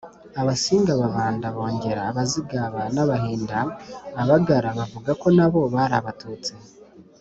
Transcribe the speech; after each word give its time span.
abasinga, 0.41 0.89
ababanda, 0.97 1.45
abongera, 1.51 2.01
abazigaba, 2.11 2.81
n’abahinda. 2.93 3.57
abagara 4.21 4.67
bavuga 4.77 5.11
ko 5.21 5.27
nabo 5.37 5.61
bari 5.73 5.95
abatutsi. 6.01 6.53